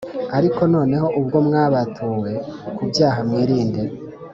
Ariko 0.37 0.61
noneho 0.73 1.07
ubwo 1.19 1.37
mwabatuwe 1.47 2.31
ku 2.75 2.81
byaha 2.89 3.19
mwirinde 3.27 3.81